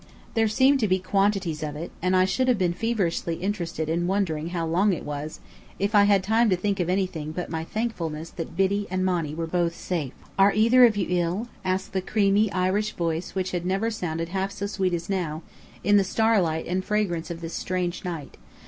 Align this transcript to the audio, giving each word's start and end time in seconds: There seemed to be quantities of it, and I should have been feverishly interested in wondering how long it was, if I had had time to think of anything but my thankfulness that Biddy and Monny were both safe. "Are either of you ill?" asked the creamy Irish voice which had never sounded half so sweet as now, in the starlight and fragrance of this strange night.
There 0.33 0.47
seemed 0.47 0.79
to 0.79 0.87
be 0.87 0.97
quantities 0.97 1.61
of 1.61 1.75
it, 1.75 1.91
and 2.01 2.15
I 2.15 2.25
should 2.25 2.47
have 2.47 2.57
been 2.57 2.73
feverishly 2.73 3.35
interested 3.35 3.87
in 3.87 4.07
wondering 4.07 4.47
how 4.47 4.65
long 4.65 4.93
it 4.93 5.05
was, 5.05 5.39
if 5.77 5.93
I 5.93 6.05
had 6.05 6.23
had 6.23 6.23
time 6.23 6.49
to 6.49 6.55
think 6.55 6.79
of 6.79 6.89
anything 6.89 7.31
but 7.33 7.51
my 7.51 7.63
thankfulness 7.63 8.31
that 8.31 8.57
Biddy 8.57 8.87
and 8.89 9.05
Monny 9.05 9.35
were 9.35 9.45
both 9.45 9.75
safe. 9.75 10.13
"Are 10.39 10.53
either 10.55 10.85
of 10.87 10.97
you 10.97 11.05
ill?" 11.07 11.49
asked 11.63 11.93
the 11.93 12.01
creamy 12.01 12.51
Irish 12.51 12.93
voice 12.93 13.35
which 13.35 13.51
had 13.51 13.63
never 13.63 13.91
sounded 13.91 14.29
half 14.29 14.49
so 14.51 14.65
sweet 14.65 14.95
as 14.95 15.07
now, 15.07 15.43
in 15.83 15.97
the 15.97 16.03
starlight 16.03 16.65
and 16.65 16.83
fragrance 16.83 17.29
of 17.29 17.41
this 17.41 17.53
strange 17.53 18.03
night. 18.03 18.37